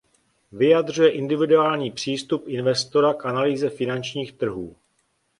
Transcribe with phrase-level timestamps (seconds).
[0.51, 4.75] Vyjadřuje individuální přístup investora k analýze finančních trhů.